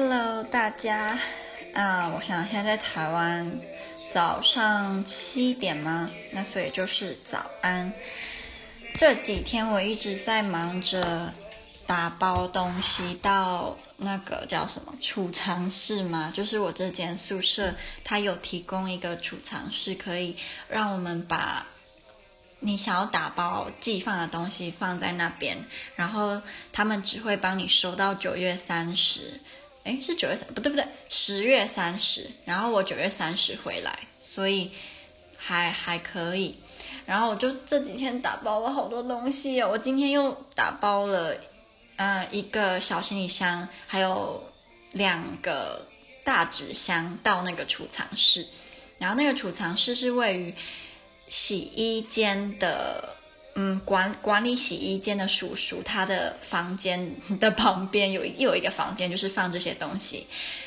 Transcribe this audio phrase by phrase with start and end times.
[0.00, 1.18] Hello，大家，
[1.74, 3.58] 啊，我想现在在台湾
[4.14, 6.08] 早上七点吗？
[6.32, 7.92] 那所以就是早安。
[8.94, 11.32] 这几天我一直在忙着
[11.84, 17.74] 打包东西到那个叫什么储藏室嘛，就是我这间宿舍
[18.04, 20.36] 它有提供一个储藏室，可以
[20.68, 21.66] 让我们把。
[22.60, 25.58] 你想要打包寄放的东西放在那边，
[25.94, 26.40] 然后
[26.72, 29.40] 他们只会帮你收到九月三十，
[29.88, 34.70] 诶，是九月三，不对不对，十月三十，然后我九月三十回来，所以
[35.36, 36.54] 还还可以。
[37.06, 41.34] 然后我就这几天打包了好多东西哦，我今天又打包了，
[41.96, 44.42] 嗯、一个小行李箱，还有
[44.92, 45.86] 两个
[46.22, 48.46] 大纸箱到那个储藏室，
[48.98, 50.54] 然后那个储藏室是位于。
[51.30, 53.14] 洗衣间的，
[53.54, 60.26] 嗯，管管理洗衣间的叔叔，他的房间的旁边有又有一个房间，就是放这些东西。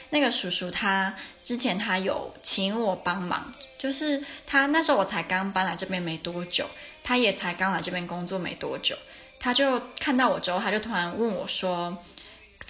[0.10, 6.68] 那个叔叔他之前他有请我帮忙，就是他那时候我才刚搬来这边没多久，
[7.02, 8.98] 他也才刚来这边工作没多久，
[9.40, 11.98] 他就看到我之后，他就突然问我说，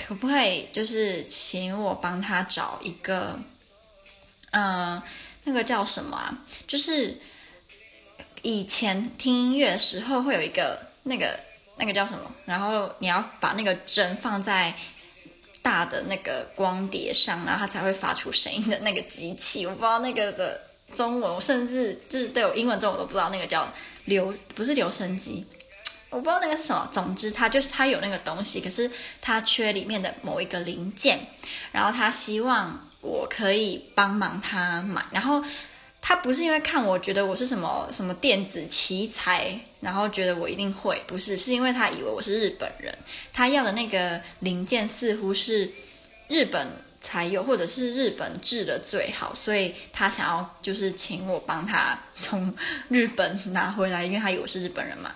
[0.05, 3.39] 可不可以就是请我帮他找一个，
[4.51, 5.01] 嗯、
[5.45, 6.37] 那个叫什么啊？
[6.67, 7.17] 就是。
[8.43, 11.39] 以前听音乐的时候会有一个那个
[11.77, 12.31] 那个叫什么？
[12.45, 14.73] 然后你要把那个针放在
[15.61, 19.65] 大的那个光碟上，然后它才会发出声音的那个机器。
[19.65, 20.59] 我不知道那个的
[20.93, 23.67] 中文，我甚至就是都有英文、中文都不知道那个叫
[24.05, 25.45] 留，不是留声机，
[26.09, 26.89] 我不知道那个是什么。
[26.91, 28.89] 总之，它就是它有那个东西，可是
[29.21, 31.19] 它缺里面的某一个零件，
[31.71, 35.43] 然后他希望我可以帮忙他买，然后。
[36.01, 42.93] 他不是因为看我觉得我是什么什么电子奇才，然后觉得我一定会，不是，是因为他以为我是日本人，
[43.31, 45.69] 他要的那个零件似乎是
[46.27, 46.67] 日本
[46.99, 52.53] 才有，或者是日本制的最好，所以他想要就是请我帮他从
[52.89, 55.11] 日本拿回来，因为他以为我是日本人嘛。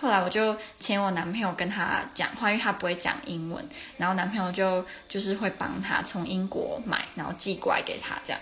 [0.00, 8.40] 后来我就请我男朋友跟他讲话，因为他不会讲英文，然后男朋友就就是会帮他从英国买，然后寄过来给他这样。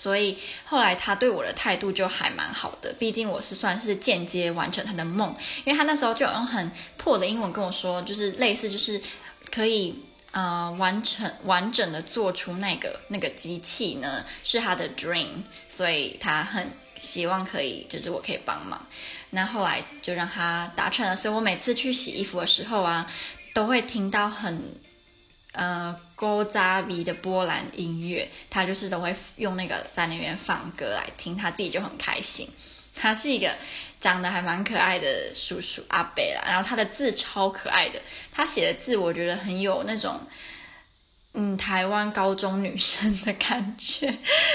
[0.00, 9.02] 所以后来他对我的态度就还蛮好的，毕竟我是算是间接完成他的梦，因为他那时候就用很破的英文跟我说，就是类似就是
[9.50, 9.92] 可以
[10.30, 16.70] 呃完成完整的做出那个那个机器呢是他的 dream，所以他很
[17.00, 18.86] 希望可以就是我可以帮忙。
[19.30, 23.10] 那后来就让他达成了，所以我每次去洗衣服的时候啊，
[23.52, 24.78] 都会听到很。
[25.52, 32.48] 呃，古早味的波兰音乐，他就是都会用那个在那边放歌来听，他自己就很开心。
[32.94, 33.52] 他是一个
[34.00, 38.00] 长得还蛮可爱的叔叔阿伯啦，然后他的字超可爱的，
[38.32, 40.20] 他写的字我觉得很有那种
[41.34, 44.10] 嗯台湾高中女生的感觉。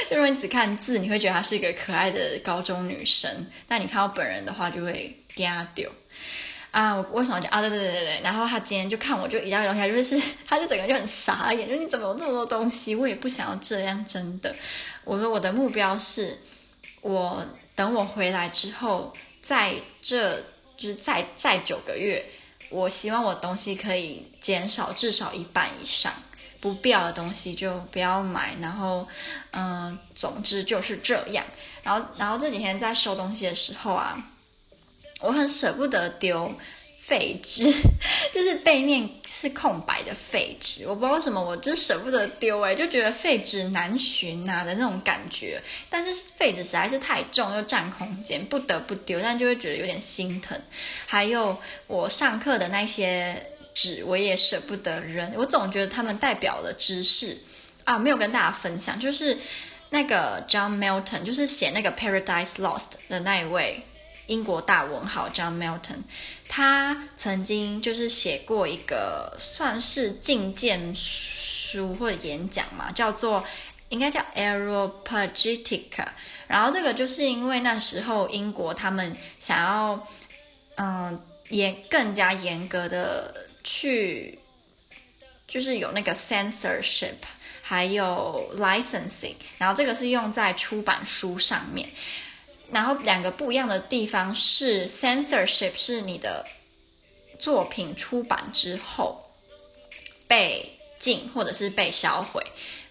[0.09, 5.89] 就如果你只看字，你会觉得她是一个可爱的高中女生，但你看到本人的话，就会惊掉。
[6.73, 7.61] 啊，我为什么讲啊？
[7.61, 12.95] 对对对对对，然后他今天就看我就一大堆东西，就是他就整个就很傻眼，就你怎么有这么多东西？
[12.95, 14.53] 我也不想要这样，真的。
[15.03, 16.35] 我说我的目标是，
[17.01, 17.45] 我
[17.75, 20.35] 等我回来之后，在这
[20.75, 22.25] 就是再再九个月，
[22.71, 26.11] 我希望我东西可以减少至少一半以上，
[26.59, 28.55] 不必要的东西就不要买。
[28.59, 29.07] 然后，
[29.51, 31.45] 嗯，总之就是这样。
[31.83, 34.17] 然后，然后这几天在收东西的时候啊。
[35.23, 36.53] 我很舍不得丢
[37.05, 37.63] 废纸，
[38.33, 45.61] 就是背面是空白的废纸，我不知道为什么，我就舍不得丢哎，就觉得废纸难寻啊的那种感觉。
[45.89, 50.57] 但是废纸实在是太重又占空间，不得不丢，但就会觉得有点心疼。
[51.05, 51.57] 还有
[51.87, 57.37] 我上课的那些纸，我也舍不得扔，我总觉得他们代表了知识
[57.83, 59.37] 啊，没有跟大家分享，就是
[59.89, 63.83] 那个 John Milton，就是写那个 Paradise Lost 的那一位。
[64.27, 66.01] 英国大文豪 John Milton，
[66.47, 73.43] 他曾经就是写过一个算是进谏书或者演讲嘛，叫做
[73.89, 76.07] 应该叫 Areopagitica。
[76.47, 80.07] 然后这个就是因为那时候英国他们想要
[80.75, 84.39] 嗯严更加严格的去，
[85.47, 87.15] 就是有那个 censorship，
[87.61, 91.89] 还有 licensing，然后这个是用在出版书上面。
[92.73, 96.45] 然后两个不一样的地方是，censorship 是你的
[97.39, 99.23] 作品出版之后
[100.27, 102.41] 被禁或者是被销毁，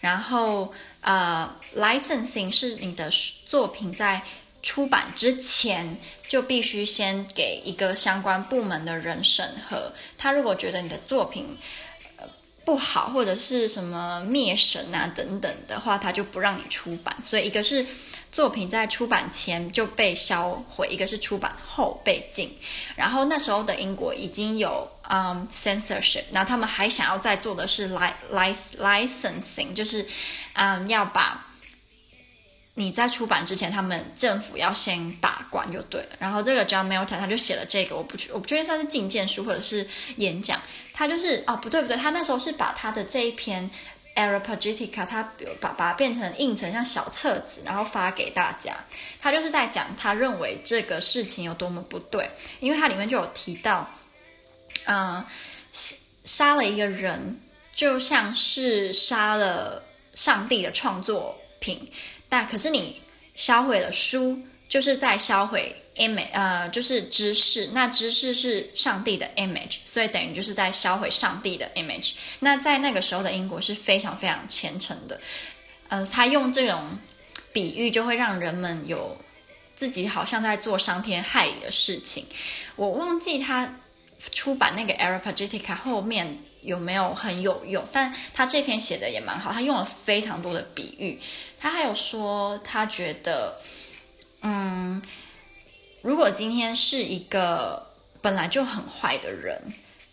[0.01, 3.11] 然后呃，licensing 是你的
[3.45, 4.23] 作品在
[4.63, 11.59] 出版之前就必须先给一个相关部门的人审核，他如果觉得你的作品
[12.65, 17.17] 不好，或者是什么灭神啊等等的话，他就不让你出版。
[17.25, 17.85] 所以一个是
[18.33, 22.53] 作品在出版前就被销毁，一个是出版后被禁。
[22.97, 27.89] 然后那时候的英国已经有嗯 censorship，然后他们还想要再做的是
[28.33, 30.05] licensing，就是
[30.55, 31.47] 嗯要把。
[32.75, 36.17] 你在出版之前，他们政府要先把关就对了。
[36.19, 39.87] 然后这个 John Milton 他就写了这个，我不去，我不确定算是进谏书或者是
[40.17, 40.59] 演讲。
[40.95, 43.71] 他就是哦，不对不对，他那时候是把他的这一篇
[44.15, 45.23] Areopagitica，他
[45.61, 48.77] 把把它变成印成像小册子，然后发给大家。
[49.21, 52.31] 他就是在讲他认为这个事情有多么不对，
[52.61, 53.89] 因为他里面就有提到，
[54.85, 55.25] 嗯、
[56.25, 57.41] 杀了一个人，
[57.75, 59.83] 就像是杀了
[60.15, 61.89] 上帝的创作品。
[62.29, 63.01] 但可是你
[63.35, 64.39] 销毁了书，
[64.73, 67.69] 就是在销毁 image，呃，就是知识。
[67.75, 72.15] 那知识是上帝的 image，所以等于就是在销毁上帝的 image。
[72.41, 75.21] 那在那个时候的英国是非常非常虔诚的，
[75.91, 76.89] 呃，他用这种
[77.53, 79.15] 比喻就会让人们有
[79.77, 82.25] 自己好像在做伤天害理的事情。
[82.75, 83.79] 我忘记他
[84.31, 91.21] 出版那个 Areopagitica 后面有没有很有用，但他这篇写的也蛮好，他用了非常多的比喻。
[91.61, 93.61] 他还有说，他觉得，
[94.43, 95.01] 嗯，
[96.03, 97.91] 如果今天是一个
[98.21, 99.63] 本来就很坏的人，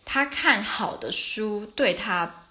[0.06, 2.46] 他看好的书对他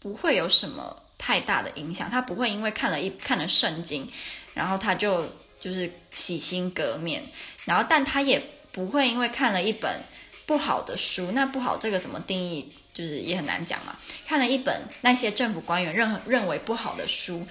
[0.00, 4.10] 不会有什么太大的影响，他不会因为看了一看了圣经，
[4.54, 5.28] 然后他就
[5.60, 7.22] 就是洗心革面，
[7.64, 8.42] 然后但他也
[8.72, 10.00] 不会因为看了一本
[10.46, 13.96] 不好的书，那不好这个怎么定义，就是也很难讲嘛。
[14.26, 17.46] 看了一本那些政府官员认认为不好的书。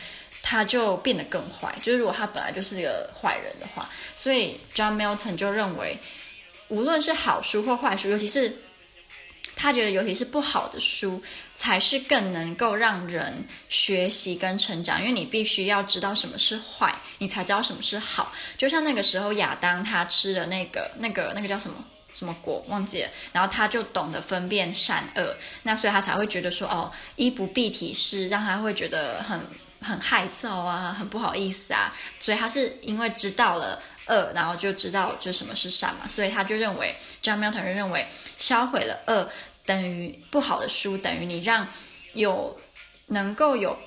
[0.49, 5.95] 他就变得更坏，就是如果他本来就是一个坏人的话，所以 John Milton 就认为，
[6.69, 8.57] 无论是好书或坏书，尤其是
[9.55, 11.21] 他觉得，尤其是不好的书，
[11.55, 18.33] 才是更能够让人学习跟成长，因为你必须要知道什么是坏，你才知道什么是好。
[18.57, 21.75] 就像那个时候亚当他吃了那个那个那个叫什么
[22.11, 29.39] 什么果忘记了，然后他就懂得分辨善恶，那所以他才会觉得说，哦，衣不蔽体是让他会觉得很。
[29.81, 39.29] 很害臊啊，很不好意思啊，所以他是因为知道了恶，然后就知道就什么是善嘛，所以他就认为，John Milton 认为，销毁了恶
[39.65, 41.67] 等于不好的书，等于你让
[42.13, 42.59] 有
[43.07, 43.77] 能够有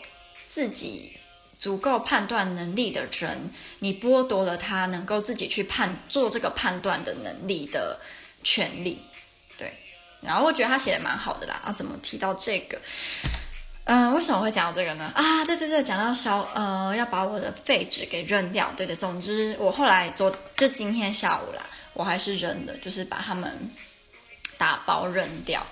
[0.46, 1.18] 自己
[1.58, 8.00] 足够判断能力的人，你剥夺了他能够自己去判做这个判断的能力的
[8.42, 9.00] 权利。
[9.58, 9.72] 对，
[10.20, 12.80] 然后我觉得他写的蛮好的啦，啊，怎么提到这个？
[13.84, 15.10] 嗯，为什么会讲到这个呢？
[15.14, 18.72] 啊，对对对，讲到消，呃，要把我的废纸给扔掉。
[18.76, 21.62] 对对，总之我后来昨，就今天下午啦，
[21.92, 23.50] 我还是扔的，就是把它们
[24.56, 25.66] 打包扔掉。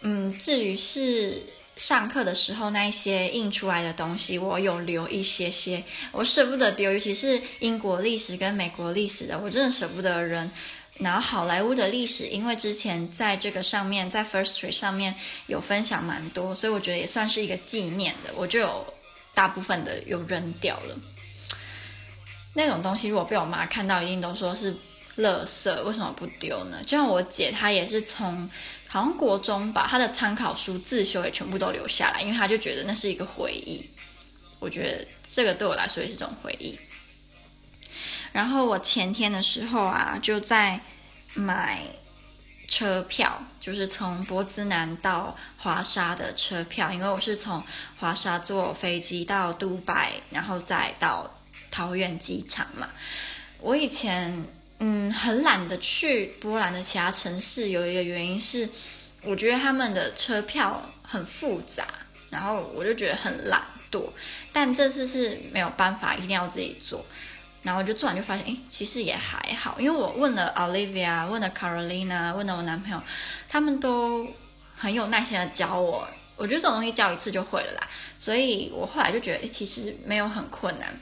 [0.00, 1.42] 嗯，至于是
[1.76, 10.50] 上课的时候那一些印出来的东西，我有留一些些，我舍不得丢，尤其是英国历史跟美国历史的，我真的舍不得扔。
[11.00, 15.14] 然后好莱坞的历史，因为之前在这个上面，在 First Street 上面
[15.48, 18.94] 有分享蛮多，所以我觉得也算是一个纪念的，我就有
[19.34, 20.96] 大部分的有扔掉了。
[22.54, 24.72] 那种东西如果被我妈看到，一定都说是
[25.16, 26.80] 垃圾，为什么不丢呢？
[26.84, 28.48] 就像我姐，她也是从
[28.86, 33.84] 好像国中吧，她的参考书自修也全部都留下来，因为她就觉得那是一个回忆。
[34.60, 36.78] 我觉得这个对我来说也是这种回忆。
[38.32, 40.80] 然后我前天的时候啊，就在
[41.34, 41.82] 买
[42.66, 47.62] 车票，就是从波兹南到华沙的车票，因为我是从
[47.98, 51.38] 华沙坐飞机到杜拜，然后再到
[51.70, 52.88] 桃园机场嘛。
[53.60, 54.44] 我以前
[54.78, 58.68] 嗯很懒得去波兰的其他城市，有一个原因是
[59.22, 61.86] 我觉得他们的车票很复杂，
[62.30, 64.08] 然后我就觉得很懒惰。
[64.52, 67.04] 但这次是没有办法，一定要自己做。
[67.64, 73.02] 然后我就做完就发现，哎，其实也还好，因为我问了 Olivia，问了 Carolina，问了我男朋友，
[73.48, 74.28] 他们都
[74.76, 76.06] 很有耐心的教我。
[76.36, 80.94] 我觉得这种东西教一次就会了啦，所以我后来就觉得，哎，其实没有很困难。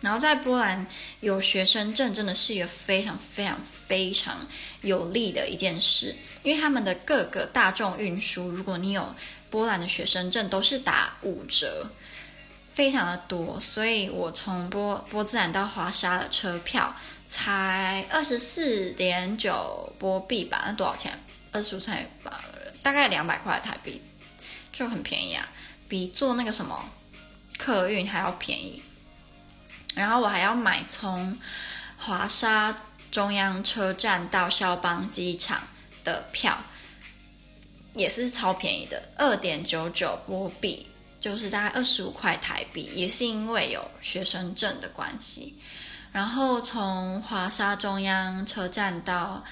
[0.00, 0.86] 然后在波兰
[1.20, 4.46] 有学生证真的是一个非常非常非常
[4.82, 9.14] 有利的一件事，因为他们的各个大众运输，如果你有
[9.48, 11.90] 波兰的学生证，都是打五折。
[12.74, 16.94] 非常的多，所以我从波波兹兰到华沙的车票
[17.28, 20.62] 才二十四点九波币吧？
[20.66, 21.18] 那多少钱？
[21.52, 22.40] 二十五才吧，
[22.82, 24.00] 大概两百块台币，
[24.72, 25.48] 就很便宜啊，
[25.88, 26.88] 比坐那个什么
[27.58, 28.80] 客运还要便宜。
[29.96, 31.36] 然后我还要买从
[31.98, 32.74] 华沙
[33.10, 35.60] 中央车站到肖邦机场
[36.04, 36.56] 的票，
[37.94, 40.86] 也是超便宜的，二点九九波币，
[41.20, 45.54] 就是大概二十五块台币，也是因为有学生证的关系。
[46.10, 49.44] 然后从华沙中央车站到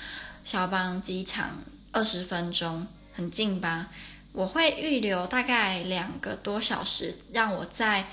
[0.42, 3.86] 肖邦机场二十分钟，很近吧？
[4.32, 8.06] 我会预留大概两个多小时，让我在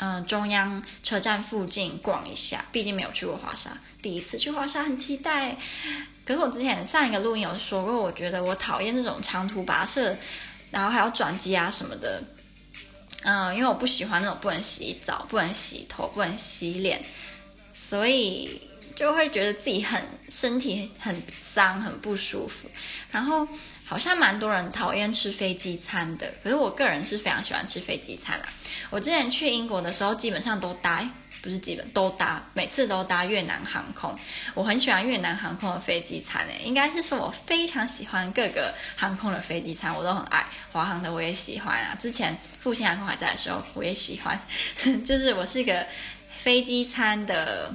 [0.00, 5.56] 嗯、中央车站附近逛一下，毕竟没有去过华沙，第一次去华沙，很期待。
[6.24, 10.14] 可是我之前上一个录音有说过，我觉得我讨厌这种长途跋涉，
[10.70, 12.22] 然后还要转机啊什么的。
[13.22, 17.02] 嗯、因为我不喜欢那种不能洗澡、不能洗头、不能洗脸，
[17.72, 18.60] 所以
[18.94, 21.22] 就会觉得自己很身体很
[21.54, 22.68] 脏、很不舒服。
[23.10, 23.46] 然后
[23.84, 28.46] 好像蛮多人讨厌吃飞机餐的，可是我个人是非常喜欢吃飞机餐啦。
[28.90, 31.08] 我之前去英国的时候，基本上都待。
[31.40, 34.14] 不是基本都搭，每次都搭越南航空。
[34.54, 40.44] 我很喜欢越南航空的飞机餐诶，应该是说我非常喜欢各个航空的飞机餐，我都很爱。
[40.72, 44.40] 华航的我也喜欢啊，之前复兴航空还在的时候我也喜欢，
[45.04, 45.86] 就是我是一个
[46.38, 47.74] 飞机餐的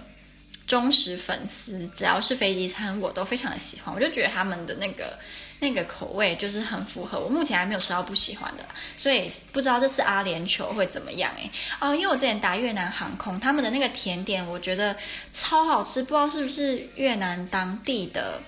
[0.74, 5.14] 忠实粉丝，只要是飞机餐我都非常的喜欢，我就觉得他们的那个。
[5.60, 8.66] 那个口味就是很符合我，目前还没有吃到不喜欢的，
[8.98, 11.50] 所以不知道这次阿联酋会怎么样哎
[11.80, 14.94] 哦，因为我之前搭越南航空，他们的那个甜点我觉得
[15.32, 18.42] 超好吃，不知道是不是越南当地的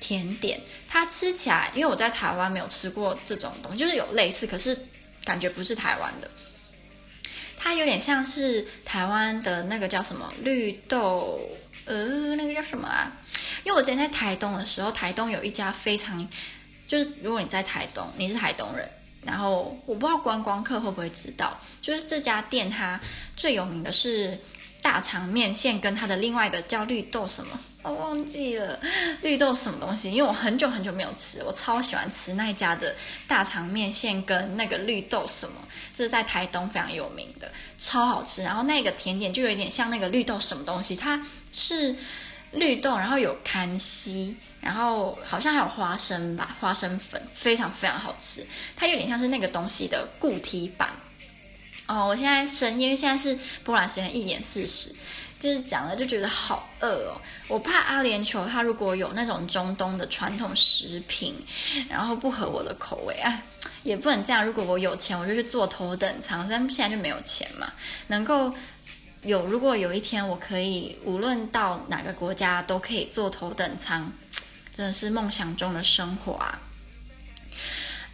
[0.00, 4.76] 甜点，它吃起来，因为我在台湾没有吃过这种东西，就是有类似，可是
[5.24, 6.28] 感觉不是台湾的，
[7.56, 11.40] 它有点像是台湾的那个叫什么绿豆，
[11.84, 13.12] 呃，那个叫什么啊？
[13.64, 16.26] 因为我之前在台东的时候，台东有一家非常。
[16.86, 18.88] 就是如果你在台东，你是台东人，
[19.24, 23.00] 然后我不知道观光客会不会知道，就是这家店它
[23.36, 24.38] 最有名的是
[24.86, 28.78] 大肠面线跟它的另外一个叫绿豆什么，我忘记了
[29.20, 32.94] 绿豆什么东西，因为我很久很久没有吃，我超喜欢吃那一家的
[33.26, 35.56] 大肠面线跟那个绿豆什么，
[35.92, 38.44] 这是在台东非常有名的，超好吃。
[38.44, 41.92] 然后那个甜点就有点像那个绿豆什么东西，它是
[42.52, 44.36] 绿豆，然后有坎西。
[44.60, 50.90] 然后好像还有花生吧，花生粉非常非常好吃，它有点像是那个东西的固体版。
[51.86, 54.94] 哦，我现在深，因为现在是波兰时间一点四十，
[55.38, 57.20] 就是讲了就觉得好饿哦。
[57.48, 61.34] 我怕阿联酋它如果有那种中东的传统食品，
[61.88, 63.40] 然后不合我的口味，啊，
[63.82, 64.44] 也不能这样。
[64.44, 67.72] 如果我有钱，我就去坐头等舱，但现在就没有钱嘛。
[68.08, 68.52] 能够
[69.22, 74.12] 有，如果有一天我可以无论到哪个国家都可以坐头等舱。
[74.76, 76.60] 真的是梦想中的生活啊！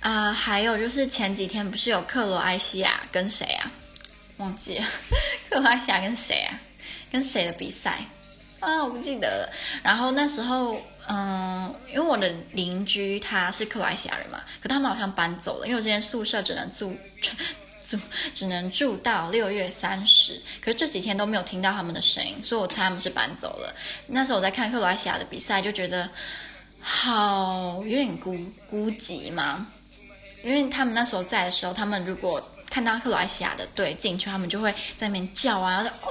[0.03, 3.71] 啊、呃，还有就是前几天不是有克罗埃西亚跟谁啊？
[4.39, 4.85] 忘记了，
[5.49, 6.61] 克罗埃西亚跟谁啊？
[7.11, 8.01] 跟谁的比赛
[8.59, 8.83] 啊？
[8.83, 9.53] 我不记得了。
[9.83, 10.77] 然后那时候，
[11.09, 16.93] 嗯、因为我的邻居他是克罗埃西亚人嘛，可他们好像搬走了，因为我这间宿舍只能住
[17.89, 17.97] 住
[18.35, 20.41] 只能住到六月三十。
[20.61, 23.73] 可是这几天都没有听到他们的声音，所以我猜他们是搬走了。
[24.09, 26.11] 那时候我在看克罗埃西亚的比赛，就觉得。
[26.85, 28.37] 好，有点孤
[28.69, 29.65] 孤寂嘛，
[30.43, 36.09] 因为他们那时候在的时候，他们如果看到克罗埃西亚的队进去，他们就会在那边叫啊，然后就哦，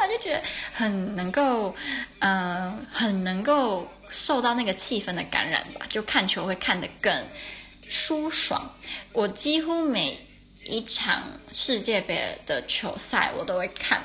[0.00, 1.74] 他就觉得很能够，
[2.20, 7.24] 嗯、很能够受到那个气氛的感染吧，就看球会看得更
[7.88, 8.70] 舒爽。
[9.12, 10.18] 我几乎每
[10.64, 14.02] 一场世界杯的球赛我都会看。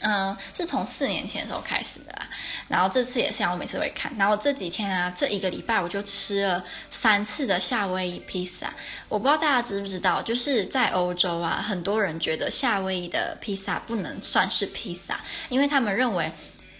[0.00, 2.26] 嗯，是从四年前的时候开始的啦，
[2.68, 4.12] 然后这次也是，我每次都会看。
[4.18, 8.72] 然后这几天啊，这一个礼拜我就吃了三次的夏威夷披萨。
[9.08, 16.32] 我不知道大家知不知道，就是在欧洲啊，很多人觉得夏威夷的披萨不能算是披萨，因为他们认为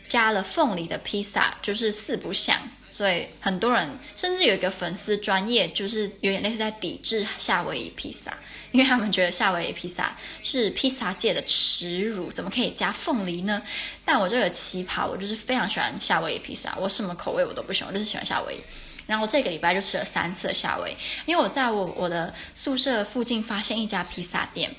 [0.09, 2.59] 加了凤梨的披萨就是四不像。
[2.93, 8.37] 所以很多人甚至有一个粉丝专业，就是有点类似在抵制夏威夷披萨，
[8.73, 13.61] 因为他们觉得夏威夷披萨是披萨界的耻辱，怎么可以加凤梨呢？
[14.05, 18.61] 但我这个奇葩，我就是非常喜欢夏威夷披萨，我什么口味我都不喜欢，我就是喜欢夏威夷。
[19.07, 20.97] 然后我这个礼拜就吃了三次的夏威夷，
[21.27, 24.73] 因为我在我我的宿舍附近发现一家披萨店，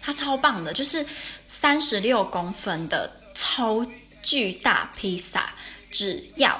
[0.00, 1.04] 它超棒的，就是
[1.46, 3.84] 三十六公分的超
[4.22, 5.52] 巨大披萨，
[5.90, 6.58] 只要。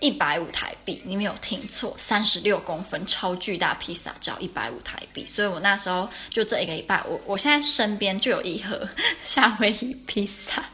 [0.00, 8.88] 一百五台币，你没有听错，三十六公分超巨大披萨只要一百五台币，所以我那时候就这一个礼拜，我我现在身边就有一盒
[9.24, 10.64] 夏威夷披萨。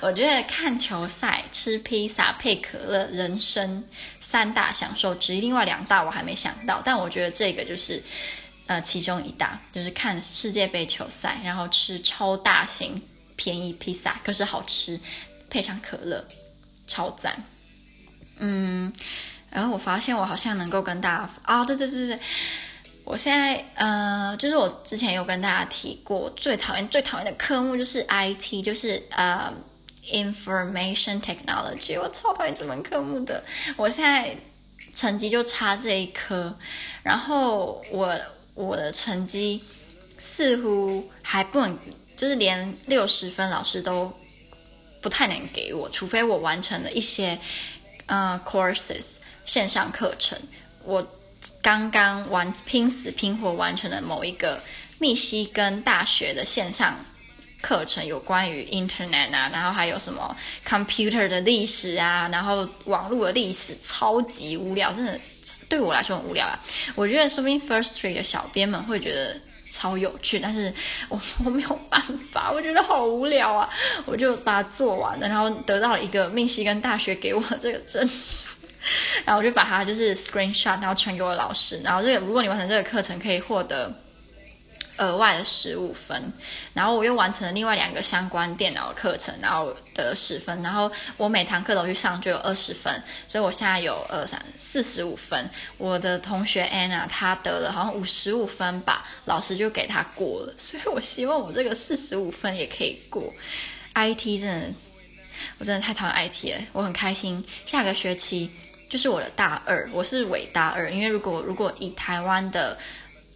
[0.00, 3.84] 我觉得看球赛、吃披萨配可乐，人生
[4.20, 5.40] 三大享受之一。
[5.40, 8.02] 另外两大我还没想到，但我觉得这个就是
[8.66, 13.00] 呃其中一大，就是看世界杯球赛，然后吃超大型
[13.36, 14.98] 便宜披萨，可是好吃，
[15.48, 16.26] 配上可乐，
[16.88, 17.40] 超赞。
[18.38, 18.92] 嗯，
[19.50, 22.18] 然后我发现我好像能够跟大家啊、哦，对对对对，
[23.04, 29.52] 我现在呃，就是我之前有跟大家提过，最讨厌最讨厌的科目就是 IT，就是呃
[30.12, 33.42] Information Technology，我超讨厌这门科目的。
[33.76, 34.36] 我现在
[34.94, 36.54] 成绩就差这一科，
[37.02, 38.14] 然后我
[38.54, 39.62] 我的成绩
[40.18, 41.76] 似乎还不能，
[42.16, 44.12] 就是连六十分老师都
[45.00, 47.38] 不太能给我，除非我完成了一些
[48.06, 49.16] 呃 courses。
[49.44, 50.36] 线上课程，
[50.82, 51.06] 我
[51.62, 54.60] 刚刚完拼死拼活完成了某一个
[54.98, 56.96] 密西根大学的线上
[57.62, 65.16] 课程，有关于 Internet 啊，然后还有什么 Computer 的历史啊，然后网络的历史，超级无聊，真的
[65.68, 66.60] 对我来说很无聊啊。
[66.96, 69.40] 我觉得说不定 First Street 的小编们会觉得
[69.76, 70.72] 超有趣，但是
[71.10, 72.00] 我我没有办
[72.32, 73.68] 法，我觉得好无聊啊，
[74.06, 78.46] 我就把它做完了，然后得到了一个密西根大学给我的这个证书。
[79.24, 81.78] 然后我就把它就是 screenshot，然后传给我老师。
[81.84, 83.92] 然后这个如果你完成这个课程，可以获得
[84.98, 86.32] 额外的十五分。
[86.74, 90.62] 然后我又完成了另外两个相关电脑的课程，然后得十分。
[90.62, 93.02] 然后我每堂课都去上，就有二十分。
[93.26, 95.48] 所以我现在有二三四十五分。
[95.78, 100.54] 我的同学 Anna 她得了好像五十五分吧，老师就给她过了。
[100.58, 103.32] 所以我希望我这个四十五分也可以过。
[103.94, 104.74] IT 真的，
[105.58, 106.60] 我真的太讨厌 IT 了。
[106.72, 108.50] 我很开心下个学期。
[108.88, 112.78] 就是我的大二，我是伪大二，因为如果如果以台湾的，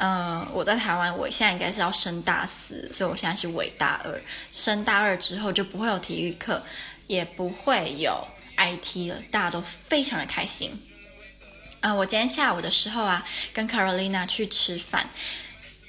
[0.02, 4.18] 嗯、我在台湾，我现在应该是要升大四，所以我现在是伪大二。
[4.50, 6.62] 升大二之后就不会有体育课，
[7.06, 8.26] 也不会有
[8.56, 10.70] IT 了，大家都非常的开心。
[11.80, 15.06] 嗯、我今天下午的时候啊，跟 Carolina 去吃饭，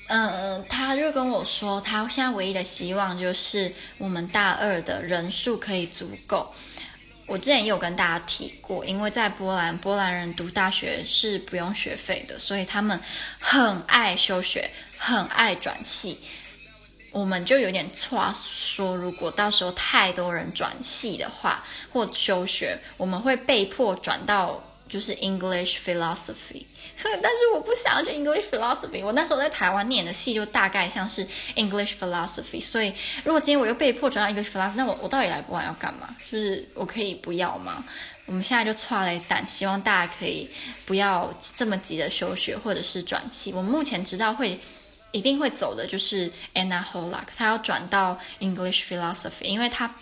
[0.08, 6.54] 嗯、他就跟我说，他现在唯一的希望就是我们大二的人数可以足够。
[7.32, 13.00] 我之前也有跟大家提过，因为在波兰，波兰人读大学是不用学费的，所以他们
[13.40, 16.20] 很爱休学，很爱转系。
[17.10, 24.62] 我们就有点错说，如果到时候太多人转系的话，或休学，我们会被迫转到。
[24.92, 26.66] 就是 English philosophy，
[27.02, 29.02] 但是我不想要去 English philosophy。
[29.02, 31.26] 我那时候在台湾念的系就大概像是
[31.56, 36.14] English philosophy，所以如果今天我又被迫转到 English philosophy，那我我到底来波兰要干嘛？
[36.30, 37.86] 就是我可以不要吗？
[38.26, 40.50] 我们现在就剉咧等，希望大家可以
[40.86, 43.54] 不要这么急的休学或者是转系。
[43.54, 44.60] 我们目前知道会
[45.12, 49.96] 一定会走的就是 Anna Holak，他要转到 English philosophy，因为他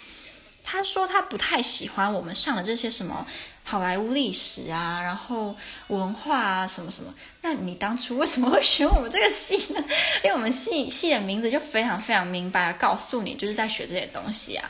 [0.64, 3.28] 他说他不太喜欢我们上的这些什么。
[3.70, 5.56] 好莱坞历史啊，然后
[5.90, 7.14] 文化啊，什么什么？
[7.44, 9.80] 那你当初为什么会选我们这个系呢？
[10.26, 14.68] 因为我们系系的名字就非常非常明白的，告诉你就是在学这些东西啊。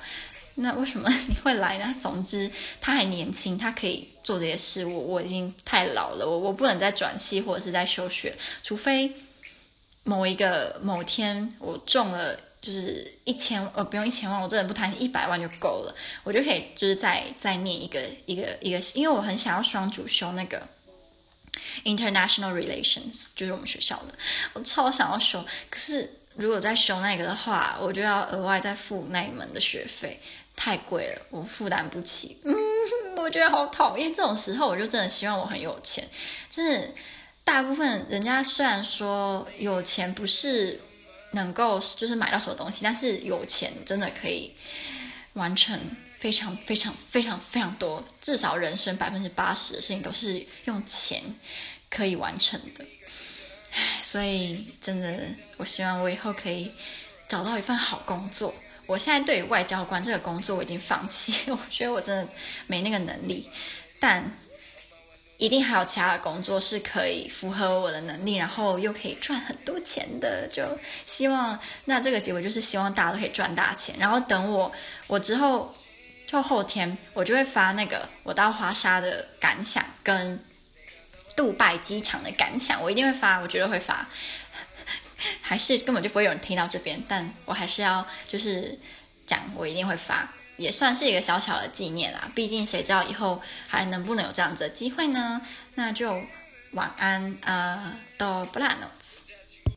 [0.55, 1.95] 那为什么你会来呢？
[2.01, 4.85] 总之，他还年轻，他可以做这些事。
[4.85, 9.09] 我我已经太老了，我我不能再转系或者是在休学，除非
[10.03, 12.37] 某一个某天我中了。
[12.61, 15.95] 就是一千呃，不用一千万，我真的不贪心，一百万就够了，
[16.25, 20.61] 我就可以就是再再念一个一个一个，因为我很想要双主修那个
[21.85, 24.13] International Relations，就是我们学校的，
[24.53, 25.41] 我超想要修。
[25.69, 30.19] 可是如果再修那个的话，我就要额外再付那一门的学费，
[30.57, 32.37] 太贵了，我负担不起。
[32.43, 32.53] 嗯，
[33.15, 34.13] 我觉得好讨厌。
[34.13, 36.05] 这种时候，我就真的希望我很有钱。
[36.49, 36.93] 就是
[37.45, 40.77] 大部分人家虽然说有钱不是。
[41.31, 44.51] 能够就是买到所有东西，但是有钱真的可以
[45.33, 45.79] 完成
[46.17, 51.23] 非常非常非常非常多，至少人生百分之八十的事情都是用钱
[51.89, 52.85] 可以完成的。
[54.01, 56.71] 所以真的，我希望我以后可以
[57.27, 58.53] 找到一份好工作。
[58.87, 62.27] 我现在对于外交官这个工作我已经放弃， 我觉得我真的
[62.65, 63.47] 没那个能力，
[63.99, 64.31] 但。
[65.39, 70.45] 一定还有其他的工作是可以符合我的能力，然后又可以赚很多钱的。
[70.49, 70.63] 就
[71.05, 73.95] 希望那这个结果就是希望大家都可以赚大钱。
[73.97, 74.69] 然后等我
[75.07, 75.73] 我之后
[76.27, 80.37] 就后天我就会发那个我到华沙的感想跟
[81.37, 84.05] 杜拜机场的感想，我一定会发，我绝对会发。
[85.41, 88.77] 还是根本就不会有人听到这边，但我还是要就是
[89.25, 90.29] 讲，我一定会发。
[90.59, 95.41] 也算是一个小小的纪念啦，毕竟谁知道以后还能不能有这样子的机会呢？
[95.75, 96.21] 那就
[96.73, 99.28] 晚安，呃，到不拉诺斯。